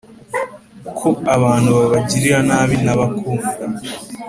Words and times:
ko 0.97 1.07
abantu 1.35 1.69
babagirira 1.77 2.39
nabi 2.49 2.75
ntabakunda 2.83 3.47